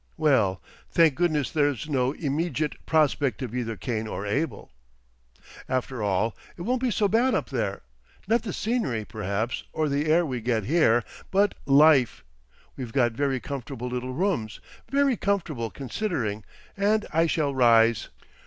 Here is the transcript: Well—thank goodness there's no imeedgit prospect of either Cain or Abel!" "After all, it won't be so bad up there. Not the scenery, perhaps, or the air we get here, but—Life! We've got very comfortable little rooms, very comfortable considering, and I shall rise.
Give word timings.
Well—thank 0.17 1.13
goodness 1.13 1.51
there's 1.51 1.87
no 1.87 2.11
imeedgit 2.15 2.73
prospect 2.87 3.43
of 3.43 3.53
either 3.53 3.75
Cain 3.77 4.07
or 4.07 4.25
Abel!" 4.25 4.71
"After 5.69 6.01
all, 6.01 6.35
it 6.57 6.63
won't 6.63 6.81
be 6.81 6.89
so 6.89 7.07
bad 7.07 7.35
up 7.35 7.51
there. 7.51 7.83
Not 8.27 8.41
the 8.41 8.51
scenery, 8.51 9.05
perhaps, 9.05 9.63
or 9.73 9.87
the 9.89 10.07
air 10.07 10.25
we 10.25 10.41
get 10.41 10.63
here, 10.63 11.03
but—Life! 11.29 12.23
We've 12.75 12.91
got 12.93 13.11
very 13.11 13.39
comfortable 13.39 13.89
little 13.89 14.15
rooms, 14.15 14.59
very 14.89 15.15
comfortable 15.17 15.69
considering, 15.69 16.45
and 16.75 17.05
I 17.13 17.27
shall 17.27 17.53
rise. 17.53 18.09